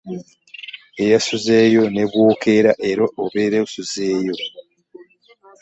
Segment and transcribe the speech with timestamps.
[1.03, 4.33] Eyaasuzeeyo ne bw'okeera era obeera osuzeeyo.